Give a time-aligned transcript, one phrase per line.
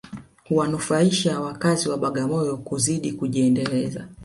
[0.47, 4.07] Huwanufaisha wakazi wa Bagamoyo kuzidi kujiendeleza